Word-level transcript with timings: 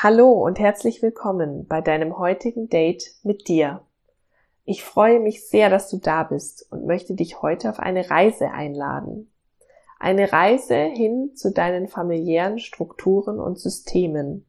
Hallo 0.00 0.30
und 0.30 0.60
herzlich 0.60 1.02
willkommen 1.02 1.66
bei 1.66 1.80
deinem 1.80 2.20
heutigen 2.20 2.68
Date 2.68 3.16
mit 3.24 3.48
dir. 3.48 3.82
Ich 4.64 4.84
freue 4.84 5.18
mich 5.18 5.48
sehr, 5.48 5.70
dass 5.70 5.90
du 5.90 5.96
da 5.96 6.22
bist 6.22 6.70
und 6.70 6.86
möchte 6.86 7.14
dich 7.14 7.42
heute 7.42 7.68
auf 7.68 7.80
eine 7.80 8.08
Reise 8.08 8.52
einladen. 8.52 9.28
Eine 9.98 10.32
Reise 10.32 10.76
hin 10.76 11.32
zu 11.34 11.50
deinen 11.50 11.88
familiären 11.88 12.60
Strukturen 12.60 13.40
und 13.40 13.58
Systemen. 13.58 14.46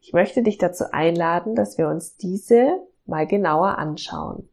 Ich 0.00 0.12
möchte 0.12 0.44
dich 0.44 0.58
dazu 0.58 0.84
einladen, 0.92 1.56
dass 1.56 1.76
wir 1.76 1.88
uns 1.88 2.16
diese 2.16 2.86
mal 3.04 3.26
genauer 3.26 3.78
anschauen. 3.78 4.48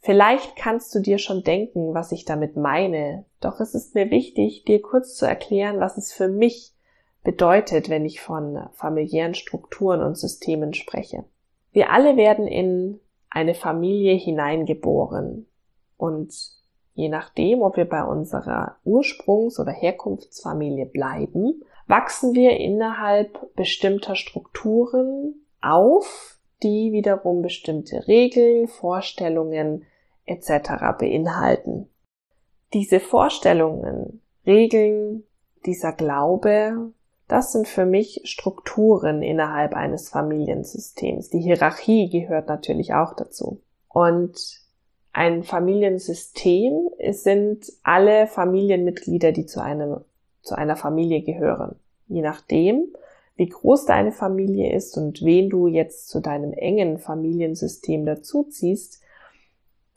Vielleicht 0.00 0.56
kannst 0.56 0.94
du 0.94 1.00
dir 1.00 1.16
schon 1.16 1.42
denken, 1.42 1.94
was 1.94 2.12
ich 2.12 2.26
damit 2.26 2.58
meine, 2.58 3.24
doch 3.40 3.60
es 3.60 3.74
ist 3.74 3.94
mir 3.94 4.10
wichtig, 4.10 4.66
dir 4.66 4.82
kurz 4.82 5.14
zu 5.14 5.24
erklären, 5.24 5.80
was 5.80 5.96
es 5.96 6.12
für 6.12 6.28
mich 6.28 6.73
bedeutet, 7.24 7.88
wenn 7.88 8.04
ich 8.04 8.20
von 8.20 8.68
familiären 8.74 9.34
Strukturen 9.34 10.02
und 10.02 10.16
Systemen 10.16 10.74
spreche. 10.74 11.24
Wir 11.72 11.90
alle 11.90 12.16
werden 12.16 12.46
in 12.46 13.00
eine 13.30 13.54
Familie 13.54 14.14
hineingeboren 14.14 15.46
und 15.96 16.32
je 16.94 17.08
nachdem, 17.08 17.62
ob 17.62 17.76
wir 17.76 17.88
bei 17.88 18.04
unserer 18.04 18.76
Ursprungs- 18.84 19.60
oder 19.60 19.72
Herkunftsfamilie 19.72 20.86
bleiben, 20.86 21.62
wachsen 21.88 22.34
wir 22.34 22.58
innerhalb 22.58 23.54
bestimmter 23.56 24.14
Strukturen 24.14 25.34
auf, 25.60 26.38
die 26.62 26.92
wiederum 26.92 27.42
bestimmte 27.42 28.06
Regeln, 28.06 28.68
Vorstellungen 28.68 29.84
etc. 30.26 30.96
beinhalten. 30.98 31.88
Diese 32.72 33.00
Vorstellungen, 33.00 34.22
Regeln, 34.46 35.24
dieser 35.66 35.92
Glaube 35.92 36.92
das 37.28 37.52
sind 37.52 37.66
für 37.66 37.86
mich 37.86 38.20
Strukturen 38.24 39.22
innerhalb 39.22 39.74
eines 39.74 40.08
Familiensystems. 40.08 41.30
Die 41.30 41.40
Hierarchie 41.40 42.10
gehört 42.10 42.48
natürlich 42.48 42.92
auch 42.94 43.14
dazu. 43.14 43.62
Und 43.88 44.60
ein 45.12 45.42
Familiensystem 45.42 46.90
sind 47.10 47.72
alle 47.82 48.26
Familienmitglieder, 48.26 49.32
die 49.32 49.46
zu 49.46 49.62
einem, 49.62 50.00
zu 50.42 50.56
einer 50.56 50.76
Familie 50.76 51.22
gehören. 51.22 51.76
Je 52.08 52.20
nachdem, 52.20 52.92
wie 53.36 53.48
groß 53.48 53.86
deine 53.86 54.12
Familie 54.12 54.74
ist 54.74 54.96
und 54.98 55.22
wen 55.22 55.48
du 55.48 55.66
jetzt 55.66 56.08
zu 56.08 56.20
deinem 56.20 56.52
engen 56.52 56.98
Familiensystem 56.98 58.04
dazuziehst, 58.04 59.00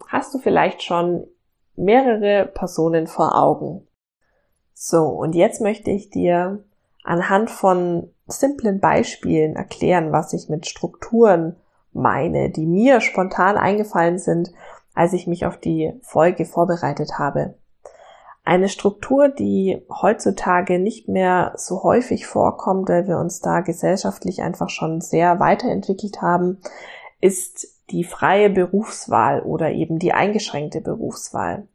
hast 0.08 0.34
du 0.34 0.40
vielleicht 0.40 0.84
schon 0.84 1.28
mehrere 1.76 2.46
Personen 2.46 3.08
vor 3.08 3.36
Augen. 3.36 3.88
So, 4.74 5.04
und 5.04 5.36
jetzt 5.36 5.62
möchte 5.62 5.92
ich 5.92 6.10
dir 6.10 6.64
anhand 7.08 7.50
von 7.50 8.10
simplen 8.28 8.80
Beispielen 8.80 9.56
erklären, 9.56 10.12
was 10.12 10.34
ich 10.34 10.50
mit 10.50 10.68
Strukturen 10.68 11.56
meine, 11.94 12.50
die 12.50 12.66
mir 12.66 13.02
spontan 13.02 13.58
eingefallen 13.58 14.20
sind, 14.20 14.52
als 14.94 15.14
ich 15.14 15.28
mich 15.28 15.46
auf 15.46 15.58
die 15.58 15.94
Folge 16.02 16.46
vorbereitet 16.46 17.18
habe. 17.18 17.56
Eine 18.44 18.70
Struktur, 18.70 19.30
die 19.30 19.82
heutzutage 19.90 20.80
nicht 20.80 21.08
mehr 21.08 21.54
so 21.56 21.84
häufig 21.84 22.28
vorkommt, 22.28 22.90
weil 22.90 23.08
wir 23.08 23.18
uns 23.18 23.42
da 23.42 23.62
gesellschaftlich 23.62 24.42
einfach 24.42 24.70
schon 24.70 25.02
sehr 25.02 25.40
weiterentwickelt 25.40 26.22
haben, 26.22 26.60
ist 27.20 27.68
die 27.90 28.04
freie 28.04 28.50
Berufswahl 28.50 29.42
oder 29.42 29.72
eben 29.72 30.00
die 30.00 30.14
eingeschränkte 30.14 30.82
Berufswahl. 30.82 31.68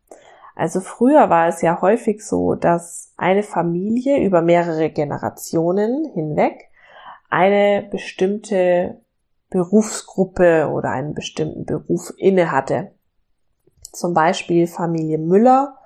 Also 0.55 0.81
früher 0.81 1.31
war 1.31 1.49
es 1.49 1.63
ja 1.63 1.81
häufig 1.81 2.25
so, 2.25 2.55
dass 2.55 3.13
eine 3.17 3.43
Familie 3.43 4.23
über 4.23 4.43
mehrere 4.43 4.91
Generationen 4.91 6.11
hinweg 6.13 6.69
eine 7.31 7.89
bestimmte 7.91 9.01
Berufsgruppe 9.49 10.69
oder 10.71 10.91
einen 10.91 11.15
bestimmten 11.15 11.65
Beruf 11.65 12.13
inne 12.17 12.51
hatte. 12.51 12.93
Zum 13.93 14.15
Beispiel 14.15 14.67
Familie 14.67 15.19
Müller 15.19 15.79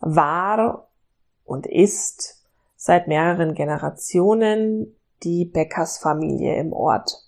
war 0.00 0.88
und 1.44 1.66
ist 1.66 2.42
seit 2.76 3.08
mehreren 3.08 3.54
Generationen 3.54 4.94
die 5.22 5.46
Bäckersfamilie 5.46 6.56
im 6.56 6.72
Ort. 6.72 7.24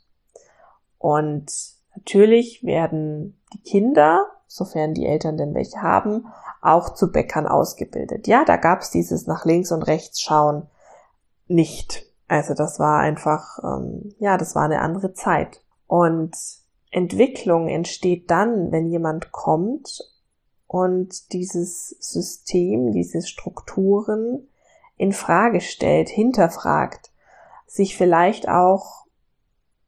Und 0.98 1.50
natürlich 1.94 2.62
werden 2.64 3.40
die 3.52 3.62
Kinder, 3.62 4.26
sofern 4.46 4.94
die 4.94 5.06
Eltern 5.06 5.36
denn 5.36 5.54
welche 5.54 5.80
haben, 5.80 6.26
auch 6.60 6.94
zu 6.94 7.10
Bäckern 7.10 7.46
ausgebildet. 7.46 8.26
Ja, 8.26 8.44
da 8.44 8.56
gab's 8.56 8.90
dieses 8.90 9.26
nach 9.26 9.44
links 9.44 9.72
und 9.72 9.82
rechts 9.82 10.20
schauen 10.20 10.68
nicht. 11.46 12.06
Also 12.28 12.54
das 12.54 12.78
war 12.78 12.98
einfach, 12.98 13.58
ähm, 13.62 14.14
ja, 14.18 14.36
das 14.36 14.54
war 14.54 14.64
eine 14.64 14.80
andere 14.80 15.12
Zeit. 15.12 15.62
Und 15.86 16.36
Entwicklung 16.90 17.68
entsteht 17.68 18.30
dann, 18.30 18.72
wenn 18.72 18.86
jemand 18.88 19.30
kommt 19.32 20.00
und 20.66 21.32
dieses 21.32 21.90
System, 22.00 22.90
diese 22.90 23.22
Strukturen 23.22 24.48
in 24.96 25.12
Frage 25.12 25.60
stellt, 25.60 26.08
hinterfragt, 26.08 27.12
sich 27.66 27.96
vielleicht 27.96 28.48
auch 28.48 29.05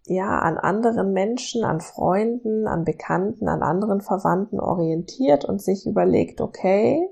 ja, 0.09 0.39
an 0.39 0.59
anderen 0.59 1.13
Menschen, 1.13 1.65
an 1.65 1.81
Freunden, 1.81 2.67
an 2.67 2.85
Bekannten, 2.85 3.49
an 3.49 3.63
anderen 3.63 4.01
Verwandten 4.01 4.61
orientiert 4.61 5.45
und 5.45 5.61
sich 5.61 5.87
überlegt, 5.87 6.41
okay, 6.41 7.09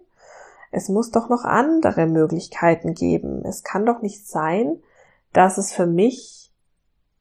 es 0.70 0.88
muss 0.88 1.10
doch 1.10 1.28
noch 1.28 1.44
andere 1.44 2.06
Möglichkeiten 2.06 2.94
geben. 2.94 3.44
Es 3.44 3.62
kann 3.62 3.86
doch 3.86 4.02
nicht 4.02 4.26
sein, 4.26 4.80
dass 5.32 5.58
es 5.58 5.72
für 5.72 5.86
mich 5.86 6.52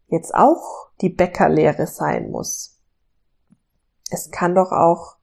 jetzt 0.08 0.34
auch 0.34 0.90
die 1.02 1.10
Bäckerlehre 1.10 1.88
sein 1.88 2.32
muss. 2.32 2.80
Es 4.10 4.32
kann 4.32 4.56
doch 4.56 4.72
auch 4.72 5.18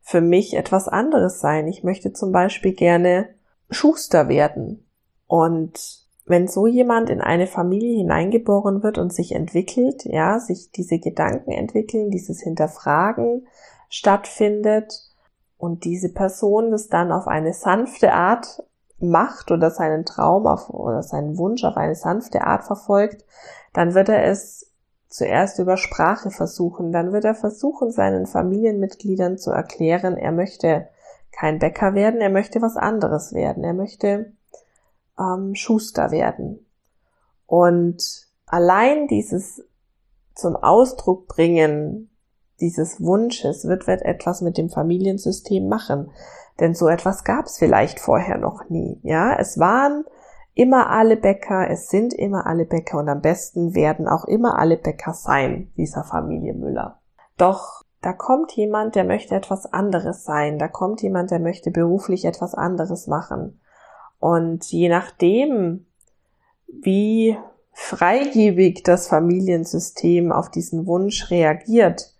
für 0.00 0.20
mich 0.20 0.54
etwas 0.56 0.88
anderes 0.88 1.40
sein. 1.40 1.68
Ich 1.68 1.84
möchte 1.84 2.12
zum 2.12 2.32
Beispiel 2.32 2.74
gerne 2.74 3.28
Schuster 3.70 4.28
werden. 4.28 4.86
Und 5.26 6.01
wenn 6.24 6.46
so 6.46 6.66
jemand 6.66 7.10
in 7.10 7.20
eine 7.20 7.46
Familie 7.46 7.96
hineingeboren 7.98 8.82
wird 8.82 8.98
und 8.98 9.12
sich 9.12 9.32
entwickelt, 9.34 10.04
ja, 10.04 10.38
sich 10.38 10.70
diese 10.70 10.98
Gedanken 10.98 11.50
entwickeln, 11.50 12.10
dieses 12.10 12.40
Hinterfragen 12.40 13.46
stattfindet 13.88 14.92
und 15.58 15.84
diese 15.84 16.12
Person 16.12 16.70
das 16.70 16.88
dann 16.88 17.12
auf 17.12 17.26
eine 17.26 17.52
sanfte 17.52 18.12
Art 18.12 18.62
macht 18.98 19.50
oder 19.50 19.70
seinen 19.70 20.04
Traum 20.04 20.46
auf, 20.46 20.70
oder 20.70 21.02
seinen 21.02 21.36
Wunsch 21.38 21.64
auf 21.64 21.76
eine 21.76 21.96
sanfte 21.96 22.42
Art 22.46 22.64
verfolgt, 22.64 23.24
dann 23.72 23.94
wird 23.94 24.08
er 24.08 24.24
es 24.24 24.72
zuerst 25.08 25.58
über 25.58 25.76
Sprache 25.76 26.30
versuchen, 26.30 26.92
dann 26.92 27.12
wird 27.12 27.24
er 27.24 27.34
versuchen, 27.34 27.90
seinen 27.90 28.26
Familienmitgliedern 28.26 29.38
zu 29.38 29.50
erklären, 29.50 30.16
er 30.16 30.32
möchte 30.32 30.88
kein 31.32 31.58
Bäcker 31.58 31.94
werden, 31.94 32.20
er 32.20 32.30
möchte 32.30 32.62
was 32.62 32.76
anderes 32.76 33.34
werden, 33.34 33.64
er 33.64 33.74
möchte 33.74 34.32
ähm, 35.18 35.54
Schuster 35.54 36.10
werden. 36.10 36.66
Und 37.46 38.02
allein 38.46 39.08
dieses 39.08 39.64
zum 40.34 40.56
Ausdruck 40.56 41.28
bringen 41.28 42.08
dieses 42.60 43.02
Wunsches 43.02 43.66
wird, 43.66 43.86
wird 43.86 44.02
etwas 44.02 44.40
mit 44.40 44.56
dem 44.56 44.70
Familiensystem 44.70 45.68
machen. 45.68 46.10
Denn 46.60 46.74
so 46.74 46.88
etwas 46.88 47.24
gab 47.24 47.46
es 47.46 47.58
vielleicht 47.58 47.98
vorher 47.98 48.38
noch 48.38 48.68
nie. 48.68 49.00
Ja, 49.02 49.36
es 49.38 49.58
waren 49.58 50.04
immer 50.54 50.90
alle 50.90 51.16
Bäcker, 51.16 51.68
es 51.68 51.88
sind 51.88 52.14
immer 52.14 52.46
alle 52.46 52.64
Bäcker 52.64 52.98
und 52.98 53.08
am 53.08 53.20
besten 53.20 53.74
werden 53.74 54.06
auch 54.06 54.24
immer 54.24 54.58
alle 54.58 54.76
Bäcker 54.76 55.14
sein, 55.14 55.72
dieser 55.76 56.04
Familie 56.04 56.54
Müller. 56.54 57.00
Doch 57.36 57.82
da 58.00 58.12
kommt 58.12 58.52
jemand, 58.52 58.94
der 58.94 59.04
möchte 59.04 59.34
etwas 59.34 59.72
anderes 59.72 60.24
sein, 60.24 60.58
da 60.58 60.68
kommt 60.68 61.02
jemand, 61.02 61.30
der 61.30 61.40
möchte 61.40 61.70
beruflich 61.70 62.24
etwas 62.24 62.54
anderes 62.54 63.06
machen. 63.06 63.60
Und 64.22 64.70
je 64.70 64.88
nachdem, 64.88 65.84
wie 66.68 67.36
freigebig 67.72 68.84
das 68.84 69.08
Familiensystem 69.08 70.30
auf 70.30 70.48
diesen 70.48 70.86
Wunsch 70.86 71.28
reagiert, 71.32 72.14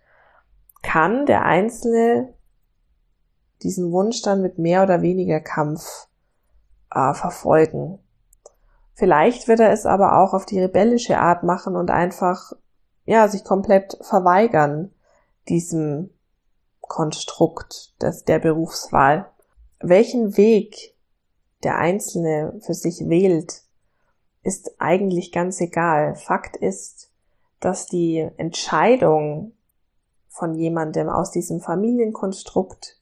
kann 0.81 1.25
der 1.25 1.45
Einzelne 1.45 2.33
diesen 3.61 3.93
Wunsch 3.93 4.21
dann 4.21 4.41
mit 4.41 4.57
mehr 4.57 4.83
oder 4.83 5.01
weniger 5.01 5.39
Kampf 5.39 6.09
äh, 6.91 7.13
verfolgen. 7.13 7.99
Vielleicht 8.95 9.47
wird 9.47 9.61
er 9.61 9.71
es 9.71 9.85
aber 9.85 10.17
auch 10.17 10.33
auf 10.33 10.45
die 10.45 10.59
rebellische 10.59 11.19
Art 11.19 11.43
machen 11.43 11.77
und 11.77 11.89
einfach, 11.89 12.51
ja, 13.05 13.29
sich 13.29 13.45
komplett 13.45 13.97
verweigern 14.01 14.93
diesem 15.47 16.09
Konstrukt 16.81 17.93
des, 18.01 18.25
der 18.25 18.39
Berufswahl. 18.39 19.31
Welchen 19.79 20.35
Weg 20.35 20.92
der 21.63 21.77
Einzelne 21.77 22.59
für 22.61 22.73
sich 22.73 23.07
wählt, 23.07 23.63
ist 24.43 24.75
eigentlich 24.79 25.31
ganz 25.31 25.59
egal. 25.61 26.15
Fakt 26.15 26.57
ist, 26.57 27.11
dass 27.59 27.87
die 27.87 28.29
Entscheidung 28.37 29.53
von 30.27 30.55
jemandem 30.55 31.09
aus 31.09 31.31
diesem 31.31 31.61
Familienkonstrukt 31.61 32.99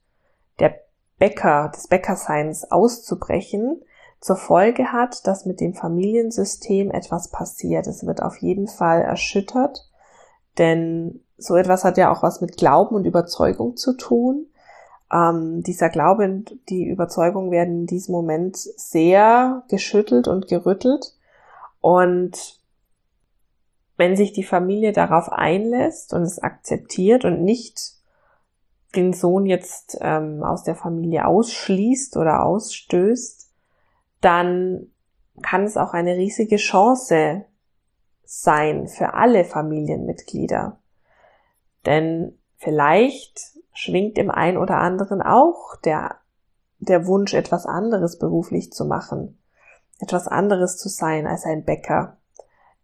der 0.60 0.76
Bäcker, 1.18 1.72
des 1.74 1.88
Bäckerseins 1.88 2.72
auszubrechen, 2.72 3.82
zur 4.20 4.36
Folge 4.36 4.92
hat, 4.92 5.26
dass 5.26 5.46
mit 5.46 5.60
dem 5.60 5.74
Familiensystem 5.74 6.92
etwas 6.92 7.32
passiert. 7.32 7.88
Es 7.88 8.06
wird 8.06 8.22
auf 8.22 8.38
jeden 8.38 8.68
Fall 8.68 9.02
erschüttert, 9.02 9.90
denn 10.60 11.24
so 11.38 11.56
etwas 11.56 11.84
hat 11.84 11.98
ja 11.98 12.12
auch 12.12 12.22
was 12.22 12.40
mit 12.40 12.58
Glauben 12.58 12.96
und 12.96 13.06
Überzeugung 13.06 13.78
zu 13.78 13.94
tun. 13.94 14.51
Ähm, 15.12 15.64
dieser 15.64 15.90
Glaube 15.90 16.24
und 16.26 16.58
die 16.70 16.88
Überzeugung 16.88 17.52
werden 17.52 17.82
in 17.82 17.88
diesem 17.88 18.14
Moment 18.14 18.56
sehr 18.58 19.64
geschüttelt 19.70 20.28
und 20.28 20.48
gerüttelt. 20.48 21.16
Und 21.82 22.60
wenn 23.98 24.16
sich 24.16 24.32
die 24.34 24.44
Familie 24.44 24.94
darauf 24.94 25.32
einlässt 25.32 26.14
und 26.14 26.22
es 26.24 26.40
akzeptiert 26.40 27.26
und 27.26 27.44
nicht 27.44 27.96
den 28.96 29.14
Sohn 29.14 29.46
jetzt 29.46 29.98
ähm, 30.02 30.44
aus 30.44 30.64
der 30.64 30.76
Familie 30.76 31.26
ausschließt 31.26 32.18
oder 32.18 32.44
ausstößt, 32.44 33.50
dann 34.22 34.92
kann 35.42 35.64
es 35.64 35.78
auch 35.78 35.94
eine 35.94 36.16
riesige 36.16 36.58
Chance 36.58 37.46
sein 38.24 38.88
für 38.88 39.14
alle 39.14 39.44
Familienmitglieder. 39.44 40.80
Denn 41.86 42.38
vielleicht 42.62 43.58
schwingt 43.74 44.18
im 44.18 44.30
einen 44.30 44.58
oder 44.58 44.78
anderen 44.78 45.22
auch 45.22 45.76
der, 45.84 46.18
der 46.78 47.08
Wunsch, 47.08 47.34
etwas 47.34 47.66
anderes 47.66 48.20
beruflich 48.20 48.72
zu 48.72 48.86
machen, 48.86 49.40
etwas 50.00 50.28
anderes 50.28 50.78
zu 50.78 50.88
sein 50.88 51.26
als 51.26 51.46
ein 51.46 51.66
Bäcker, 51.66 52.18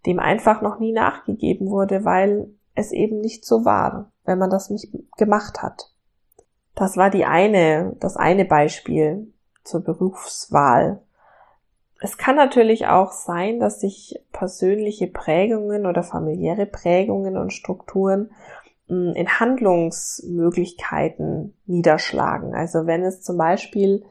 dem 0.06 0.20
einfach 0.20 0.62
noch 0.62 0.80
nie 0.80 0.94
nachgegeben 0.94 1.70
wurde, 1.70 2.06
weil 2.06 2.50
es 2.74 2.92
eben 2.92 3.22
nicht 3.22 3.46
so 3.46 3.66
war, 3.66 4.12
wenn 4.26 4.40
man 4.40 4.50
das 4.50 4.72
nicht 4.72 4.92
gemacht 5.16 5.62
hat. 5.62 5.92
Das 6.74 6.98
war 6.98 7.12
die 7.12 7.26
eine, 7.26 7.96
das 8.00 8.18
eine 8.18 8.46
Beispiel 8.46 9.32
zur 9.64 9.82
Berufswahl. 9.82 11.02
Es 12.02 12.18
kann 12.18 12.36
natürlich 12.36 12.88
auch 12.88 13.12
sein, 13.12 13.60
dass 13.60 13.80
sich 13.80 14.20
persönliche 14.32 15.08
Prägungen 15.08 15.86
oder 15.86 16.04
familiäre 16.04 16.66
Prägungen 16.66 17.38
und 17.38 17.54
Strukturen 17.54 18.32
in 18.88 19.40
Handlungsmöglichkeiten 19.40 21.54
niederschlagen. 21.66 22.56
Also 22.56 22.88
wenn 22.88 23.04
es 23.04 23.22
zum 23.22 23.38
Beispiel 23.38 24.04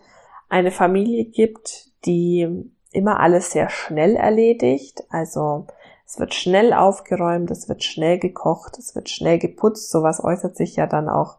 eine 0.49 0.71
Familie 0.71 1.25
gibt, 1.25 1.91
die 2.05 2.71
immer 2.93 3.21
alles 3.21 3.53
sehr 3.53 3.71
schnell 3.71 4.17
erledigt, 4.17 5.05
also 5.11 5.67
es 6.07 6.21
wird 6.21 6.35
schnell 6.35 6.73
aufgeräumt, 6.73 7.51
es 7.51 7.69
wird 7.69 7.83
schnell 7.83 8.19
gekocht, 8.19 8.79
es 8.79 8.95
wird 8.95 9.11
schnell 9.11 9.39
geputzt, 9.39 9.91
sowas 9.91 10.23
äußert 10.23 10.57
sich 10.57 10.77
ja 10.77 10.87
dann 10.87 11.09
auch 11.09 11.39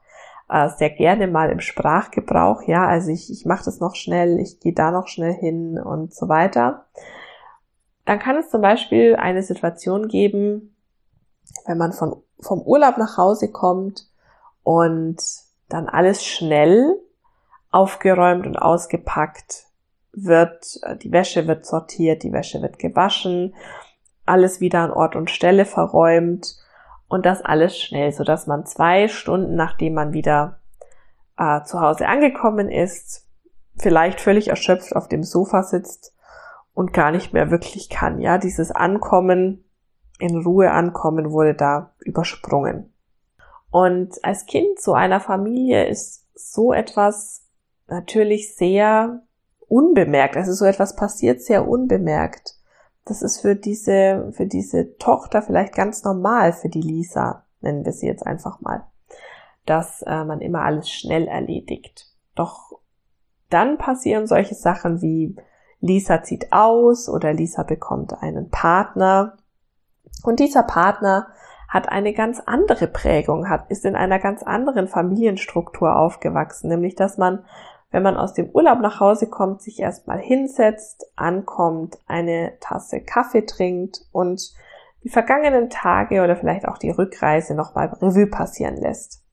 äh, 0.49 0.69
sehr 0.77 0.89
gerne 0.89 1.27
mal 1.27 1.49
im 1.49 1.59
Sprachgebrauch. 1.59 2.63
Ja, 2.63 2.87
also 2.87 3.11
ich, 3.11 3.31
ich 3.31 3.45
mache 3.45 3.65
das 3.65 3.79
noch 3.79 3.95
schnell, 3.95 4.39
ich 4.39 4.59
gehe 4.59 4.73
da 4.73 4.91
noch 4.91 5.07
schnell 5.07 5.33
hin 5.33 5.79
und 5.79 6.13
so 6.13 6.27
weiter. 6.27 6.85
Dann 8.05 8.19
kann 8.19 8.37
es 8.37 8.49
zum 8.49 8.61
Beispiel 8.61 9.15
eine 9.15 9.43
Situation 9.43 10.07
geben, 10.07 10.75
wenn 11.65 11.77
man 11.77 11.93
von, 11.93 12.21
vom 12.39 12.61
Urlaub 12.61 12.97
nach 12.97 13.17
Hause 13.17 13.51
kommt 13.51 14.07
und 14.63 15.17
dann 15.69 15.87
alles 15.87 16.23
schnell 16.23 16.99
aufgeräumt 17.71 18.45
und 18.45 18.57
ausgepackt 18.57 19.65
wird, 20.13 20.79
die 21.03 21.11
Wäsche 21.11 21.47
wird 21.47 21.65
sortiert, 21.65 22.23
die 22.23 22.33
Wäsche 22.33 22.61
wird 22.61 22.79
gewaschen, 22.79 23.55
alles 24.25 24.59
wieder 24.59 24.79
an 24.79 24.91
Ort 24.91 25.15
und 25.15 25.29
Stelle 25.29 25.65
verräumt 25.65 26.57
und 27.07 27.25
das 27.25 27.41
alles 27.41 27.77
schnell, 27.77 28.11
so 28.11 28.23
dass 28.23 28.47
man 28.47 28.65
zwei 28.65 29.07
Stunden 29.07 29.55
nachdem 29.55 29.93
man 29.93 30.13
wieder 30.13 30.59
äh, 31.37 31.63
zu 31.63 31.79
Hause 31.79 32.07
angekommen 32.07 32.69
ist, 32.69 33.25
vielleicht 33.77 34.19
völlig 34.19 34.49
erschöpft 34.49 34.95
auf 34.95 35.07
dem 35.07 35.23
Sofa 35.23 35.63
sitzt 35.63 36.15
und 36.73 36.93
gar 36.93 37.11
nicht 37.11 37.33
mehr 37.33 37.51
wirklich 37.51 37.89
kann. 37.89 38.19
Ja, 38.19 38.37
dieses 38.37 38.71
Ankommen, 38.71 39.63
in 40.19 40.41
Ruhe 40.41 40.71
ankommen, 40.71 41.31
wurde 41.31 41.53
da 41.53 41.91
übersprungen. 41.99 42.93
Und 43.69 44.23
als 44.23 44.45
Kind 44.45 44.79
so 44.79 44.93
einer 44.93 45.19
Familie 45.19 45.87
ist 45.87 46.25
so 46.35 46.73
etwas 46.73 47.43
natürlich 47.87 48.55
sehr 48.55 49.21
unbemerkt. 49.67 50.37
Also 50.37 50.53
so 50.53 50.65
etwas 50.65 50.95
passiert 50.95 51.41
sehr 51.41 51.67
unbemerkt. 51.67 52.55
Das 53.05 53.21
ist 53.21 53.39
für 53.39 53.55
diese, 53.55 54.31
für 54.33 54.45
diese 54.45 54.97
Tochter 54.97 55.41
vielleicht 55.41 55.73
ganz 55.73 56.03
normal, 56.03 56.53
für 56.53 56.69
die 56.69 56.81
Lisa, 56.81 57.45
nennen 57.61 57.85
wir 57.85 57.93
sie 57.93 58.07
jetzt 58.07 58.25
einfach 58.25 58.59
mal, 58.61 58.85
dass 59.65 60.01
äh, 60.01 60.25
man 60.25 60.41
immer 60.41 60.61
alles 60.63 60.89
schnell 60.89 61.27
erledigt. 61.27 62.11
Doch 62.35 62.73
dann 63.49 63.77
passieren 63.77 64.27
solche 64.27 64.55
Sachen 64.55 65.01
wie 65.01 65.35
Lisa 65.79 66.23
zieht 66.23 66.51
aus 66.51 67.07
oder 67.07 67.33
Lisa 67.33 67.63
bekommt 67.63 68.13
einen 68.21 68.49
Partner 68.49 69.37
und 70.23 70.39
dieser 70.39 70.63
Partner 70.63 71.27
hat 71.69 71.89
eine 71.89 72.13
ganz 72.13 72.41
andere 72.45 72.87
Prägung, 72.87 73.49
hat, 73.49 73.69
ist 73.69 73.85
in 73.85 73.95
einer 73.95 74.19
ganz 74.19 74.41
anderen 74.43 74.87
Familienstruktur 74.87 75.95
aufgewachsen, 75.95 76.69
nämlich 76.69 76.95
dass 76.95 77.17
man 77.17 77.43
wenn 77.91 78.03
man 78.03 78.17
aus 78.17 78.33
dem 78.33 78.49
Urlaub 78.49 78.79
nach 78.79 78.99
Hause 78.99 79.27
kommt, 79.29 79.61
sich 79.61 79.79
erstmal 79.79 80.19
hinsetzt, 80.19 81.11
ankommt, 81.15 81.97
eine 82.05 82.53
Tasse 82.59 83.01
Kaffee 83.01 83.45
trinkt 83.45 84.01
und 84.11 84.53
die 85.03 85.09
vergangenen 85.09 85.69
Tage 85.69 86.21
oder 86.21 86.35
vielleicht 86.35 86.67
auch 86.67 86.77
die 86.77 86.89
Rückreise 86.89 87.55
nochmal 87.55 87.87
Revue 88.01 88.27
passieren 88.27 88.75
lässt. 88.75 89.23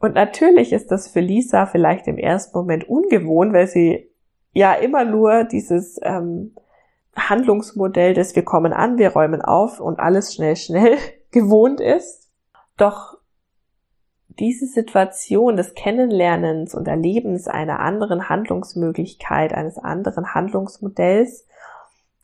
Und 0.00 0.14
natürlich 0.14 0.72
ist 0.72 0.90
das 0.90 1.06
für 1.06 1.20
Lisa 1.20 1.66
vielleicht 1.66 2.08
im 2.08 2.18
ersten 2.18 2.58
Moment 2.58 2.88
ungewohnt, 2.88 3.52
weil 3.52 3.68
sie 3.68 4.10
ja 4.52 4.74
immer 4.74 5.04
nur 5.04 5.44
dieses 5.44 6.00
ähm, 6.02 6.56
Handlungsmodell 7.16 8.14
des 8.14 8.34
wir 8.34 8.44
kommen 8.44 8.72
an, 8.72 8.98
wir 8.98 9.10
räumen 9.10 9.42
auf 9.42 9.80
und 9.80 10.00
alles 10.00 10.34
schnell, 10.34 10.56
schnell 10.56 10.96
gewohnt 11.30 11.80
ist. 11.80 12.30
Doch 12.76 13.18
diese 14.38 14.66
Situation 14.66 15.56
des 15.56 15.74
Kennenlernens 15.74 16.74
und 16.74 16.88
Erlebens 16.88 17.48
einer 17.48 17.80
anderen 17.80 18.28
Handlungsmöglichkeit, 18.28 19.52
eines 19.52 19.78
anderen 19.78 20.34
Handlungsmodells, 20.34 21.46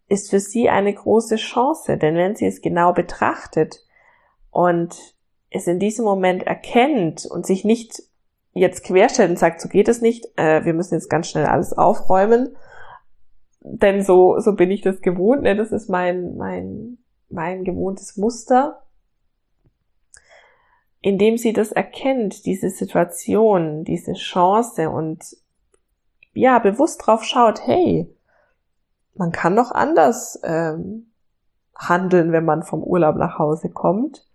ist 0.09 0.31
für 0.31 0.41
sie 0.41 0.71
eine 0.71 0.95
große 0.95 1.37
Chance, 1.37 1.99
denn 1.99 2.17
wenn 2.17 2.35
sie 2.35 2.47
es 2.47 2.63
genau 2.63 2.93
betrachtet 2.95 3.85
und 4.51 4.97
es 5.51 5.67
in 5.67 5.79
diesem 5.79 6.05
Moment 6.05 6.45
erkennt 6.45 7.27
und 7.27 7.47
sich 7.47 7.65
nicht 7.65 8.03
jetzt 8.53 8.85
querstellt 8.85 9.31
und 9.31 9.39
sagt, 9.39 9.61
so 9.61 9.69
geht 9.69 9.89
es 9.89 10.01
nicht, 10.01 10.27
äh, 10.37 10.65
wir 10.65 10.75
müssen 10.75 10.95
jetzt 10.95 11.11
ganz 11.11 11.29
schnell 11.29 11.47
alles 11.47 11.77
aufräumen, 11.77 12.57
denn 13.61 14.03
so, 14.03 14.39
so 14.41 14.55
bin 14.55 14.71
ich 14.71 14.83
das 14.83 15.01
gewohnt, 15.01 15.43
ne? 15.43 15.57
das 15.57 15.73
ist 15.73 15.89
mein, 15.89 16.37
mein, 16.37 16.99
mein 17.29 17.65
gewohntes 17.65 18.17
Muster, 18.17 18.83
indem 21.01 21.39
sie 21.39 21.53
das 21.53 21.73
erkennt, 21.73 22.45
diese 22.47 22.71
Situation, 22.71 23.85
diese 23.85 24.15
Chance 24.15 24.91
und 24.91 25.37
ja, 26.33 26.59
bewusst 26.59 27.07
drauf 27.07 27.25
schaut, 27.25 27.67
hey, 27.67 28.15
man 29.15 29.33
kann 29.33 29.55
noch 29.55 29.73
anders 29.73 30.41
ähm, 30.45 31.11
handeln, 31.75 32.33
wenn 32.33 32.45
man 32.45 32.63
vom 32.63 32.83
Urlaub 32.83 33.17
nach 33.17 33.39
Hause 33.39 33.71
kommt. 33.71 34.27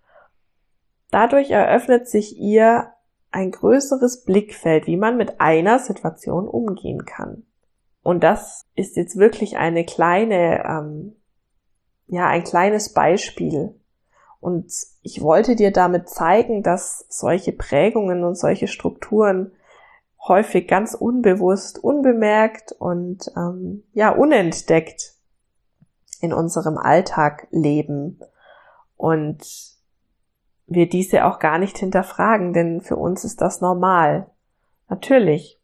Dadurch 1.11 1.51
eröffnet 1.51 2.09
sich 2.09 2.37
ihr 2.37 2.91
ein 3.31 3.51
größeres 3.51 4.23
Blickfeld, 4.23 4.87
wie 4.87 4.97
man 4.97 5.17
mit 5.17 5.39
einer 5.39 5.79
Situation 5.79 6.47
umgehen 6.47 7.05
kann. 7.05 7.45
Und 8.03 8.23
das 8.23 8.65
ist 8.75 8.97
jetzt 8.97 9.17
wirklich 9.17 9.57
eine 9.57 9.85
kleine, 9.85 10.63
ähm, 10.65 11.15
ja, 12.07 12.27
ein 12.27 12.43
kleines 12.43 12.93
Beispiel 12.93 13.73
und 14.43 14.73
ich 15.03 15.21
wollte 15.21 15.55
dir 15.55 15.71
damit 15.71 16.09
zeigen, 16.09 16.63
dass 16.63 17.05
solche 17.07 17.53
Prägungen 17.53 18.25
und 18.25 18.35
solche 18.35 18.67
Strukturen 18.67 19.53
häufig 20.27 20.67
ganz 20.67 20.95
unbewusst, 20.95 21.81
unbemerkt 21.81 22.73
und 22.73 23.31
ähm, 23.37 23.85
ja 23.93 24.09
unentdeckt 24.09 25.13
in 26.19 26.33
unserem 26.33 26.77
Alltag 26.77 27.47
leben 27.51 28.19
und 28.97 29.45
wir 30.67 30.89
diese 30.89 31.23
auch 31.23 31.39
gar 31.39 31.57
nicht 31.57 31.77
hinterfragen, 31.77 32.51
denn 32.51 32.81
für 32.81 32.97
uns 32.97 33.23
ist 33.23 33.39
das 33.39 33.61
normal. 33.61 34.29
Natürlich. 34.89 35.57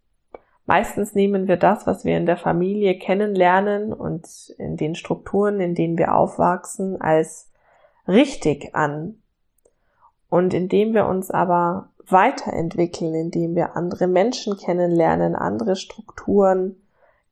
Meistens 0.69 1.15
nehmen 1.15 1.47
wir 1.47 1.57
das, 1.57 1.87
was 1.87 2.05
wir 2.05 2.15
in 2.15 2.27
der 2.27 2.37
Familie 2.37 2.99
kennenlernen 2.99 3.91
und 3.91 4.53
in 4.59 4.77
den 4.77 4.93
Strukturen, 4.93 5.59
in 5.59 5.73
denen 5.73 5.97
wir 5.97 6.13
aufwachsen, 6.13 7.01
als 7.01 7.49
richtig 8.07 8.75
an. 8.75 9.19
Und 10.29 10.53
indem 10.53 10.93
wir 10.93 11.07
uns 11.07 11.31
aber 11.31 11.89
weiterentwickeln, 12.05 13.15
indem 13.15 13.55
wir 13.55 13.75
andere 13.75 14.05
Menschen 14.05 14.57
kennenlernen, 14.57 15.35
andere 15.35 15.75
Strukturen 15.75 16.79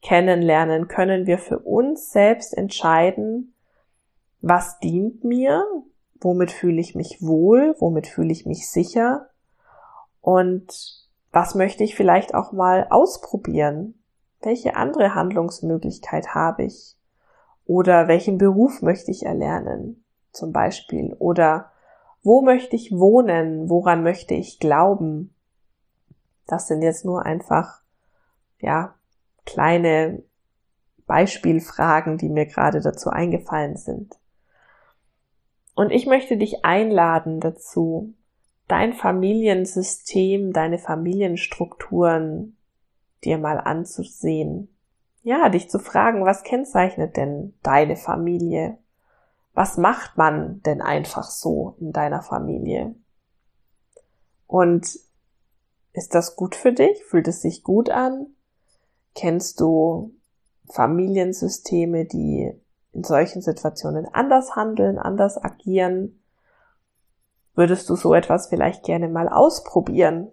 kennenlernen, 0.01 0.88
können 0.88 1.27
wir 1.27 1.38
für 1.38 1.60
uns 1.60 2.12
selbst 2.12 2.58
entscheiden, 2.58 3.53
was 4.41 4.79
dient 4.79 5.24
mir, 5.24 5.63
womit 6.20 6.50
fühle 6.50 6.82
ich 6.82 6.96
mich 6.96 7.20
wohl, 7.22 7.75
womit 7.77 8.08
fühle 8.08 8.32
ich 8.32 8.48
mich 8.48 8.67
sicher 8.67 9.29
und 10.22 11.06
was 11.31 11.55
möchte 11.55 11.84
ich 11.84 11.96
vielleicht 11.96 12.34
auch 12.34 12.51
mal 12.51 12.88
ausprobieren. 12.89 13.96
Welche 14.41 14.75
andere 14.75 15.15
Handlungsmöglichkeit 15.15 16.34
habe 16.34 16.63
ich? 16.63 16.96
Oder 17.65 18.07
welchen 18.07 18.38
Beruf 18.38 18.81
möchte 18.81 19.12
ich 19.12 19.25
erlernen? 19.25 20.03
Zum 20.31 20.53
Beispiel. 20.53 21.15
Oder 21.19 21.72
wo 22.24 22.41
möchte 22.41 22.75
ich 22.75 22.91
wohnen? 22.91 23.69
Woran 23.69 24.03
möchte 24.03 24.34
ich 24.34 24.60
glauben? 24.60 25.34
Das 26.46 26.67
sind 26.67 26.81
jetzt 26.81 27.03
nur 27.03 27.25
einfach, 27.25 27.81
ja, 28.60 28.96
kleine 29.46 30.24
Beispielfragen, 31.07 32.17
die 32.17 32.29
mir 32.29 32.46
gerade 32.46 32.81
dazu 32.81 33.10
eingefallen 33.10 33.77
sind. 33.77 34.17
Und 35.75 35.91
ich 35.91 36.05
möchte 36.05 36.38
dich 36.38 36.65
einladen 36.65 37.39
dazu, 37.39 38.13
dein 38.67 38.93
Familiensystem, 38.93 40.53
deine 40.53 40.79
Familienstrukturen 40.79 42.57
dir 43.24 43.38
mal 43.38 43.59
anzusehen. 43.59 44.69
Ja, 45.24 45.50
dich 45.50 45.69
zu 45.69 45.79
fragen, 45.79 46.25
was 46.25 46.43
kennzeichnet 46.43 47.17
denn 47.17 47.53
deine 47.63 47.95
Familie? 47.95 48.77
Was 49.53 49.77
macht 49.77 50.17
man 50.17 50.62
denn 50.63 50.81
einfach 50.81 51.29
so 51.29 51.75
in 51.79 51.91
deiner 51.91 52.21
Familie? 52.21 52.95
Und 54.45 55.00
ist 55.93 56.13
das 56.13 56.36
gut 56.36 56.55
für 56.55 56.71
dich? 56.71 57.03
Fühlt 57.05 57.27
es 57.27 57.41
sich 57.41 57.63
gut 57.63 57.89
an? 57.89 58.27
Kennst 59.15 59.59
du 59.59 60.13
Familiensysteme, 60.69 62.05
die 62.05 62.53
in 62.93 63.03
solchen 63.03 63.41
Situationen 63.41 64.05
anders 64.05 64.55
handeln, 64.55 65.00
anders 65.00 65.43
agieren? 65.43 66.16
Würdest 67.57 67.89
du 67.89 67.95
so 67.95 68.13
etwas 68.13 68.49
vielleicht 68.49 68.83
gerne 68.83 69.09
mal 69.09 69.27
ausprobieren? 69.27 70.31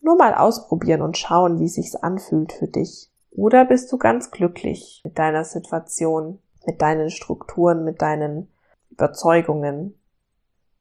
Nur 0.00 0.16
mal 0.16 0.34
ausprobieren 0.34 1.00
und 1.00 1.16
schauen, 1.16 1.60
wie 1.60 1.68
sich's 1.68 1.94
anfühlt 1.94 2.52
für 2.52 2.66
dich. 2.66 3.12
Oder 3.30 3.64
bist 3.64 3.92
du 3.92 3.98
ganz 3.98 4.32
glücklich 4.32 5.00
mit 5.04 5.16
deiner 5.16 5.44
Situation, 5.44 6.40
mit 6.66 6.82
deinen 6.82 7.10
Strukturen, 7.10 7.84
mit 7.84 8.02
deinen 8.02 8.48
Überzeugungen? 8.90 9.94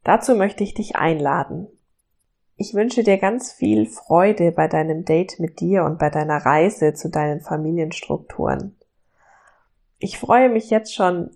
Dazu 0.03 0.33
möchte 0.33 0.63
ich 0.63 0.73
dich 0.73 0.95
einladen. 0.95 1.67
Ich 2.55 2.73
wünsche 2.73 3.03
dir 3.03 3.19
ganz 3.19 3.51
viel 3.51 3.85
Freude 3.85 4.51
bei 4.51 4.67
deinem 4.67 5.05
Date 5.05 5.39
mit 5.39 5.59
dir 5.59 5.83
und 5.83 5.99
bei 5.99 6.09
deiner 6.09 6.37
Reise 6.37 6.95
zu 6.95 7.11
deinen 7.11 7.41
Familienstrukturen. 7.41 8.75
Ich 9.99 10.17
freue 10.17 10.49
mich 10.49 10.71
jetzt 10.71 10.95
schon 10.95 11.29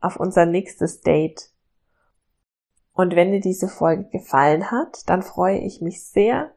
auf 0.00 0.16
unser 0.16 0.44
nächstes 0.44 1.02
Date. 1.02 1.53
Und 2.94 3.16
wenn 3.16 3.32
dir 3.32 3.40
diese 3.40 3.68
Folge 3.68 4.04
gefallen 4.04 4.70
hat, 4.70 5.08
dann 5.08 5.22
freue 5.22 5.58
ich 5.58 5.80
mich 5.80 6.04
sehr 6.06 6.52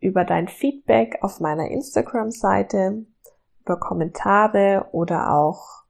über 0.00 0.24
dein 0.24 0.48
Feedback 0.48 1.18
auf 1.22 1.40
meiner 1.40 1.70
Instagram-Seite, 1.70 3.06
über 3.62 3.80
Kommentare 3.80 4.86
oder 4.92 5.32
auch, 5.32 5.84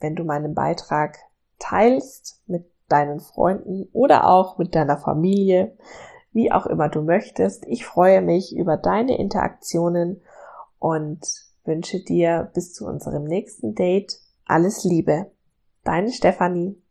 wenn 0.00 0.16
du 0.16 0.24
meinen 0.24 0.54
Beitrag 0.54 1.18
teilst 1.58 2.42
mit 2.46 2.66
deinen 2.88 3.20
Freunden 3.20 3.88
oder 3.92 4.28
auch 4.28 4.58
mit 4.58 4.74
deiner 4.74 4.98
Familie 4.98 5.76
wie 6.34 6.52
auch 6.52 6.66
immer 6.66 6.88
du 6.88 7.00
möchtest. 7.00 7.64
Ich 7.66 7.86
freue 7.86 8.20
mich 8.20 8.54
über 8.54 8.76
deine 8.76 9.16
Interaktionen 9.16 10.20
und 10.78 11.26
wünsche 11.64 12.00
dir 12.00 12.50
bis 12.52 12.74
zu 12.74 12.86
unserem 12.86 13.24
nächsten 13.24 13.74
Date 13.74 14.18
alles 14.44 14.84
Liebe. 14.84 15.30
Deine 15.84 16.12
Stefanie. 16.12 16.83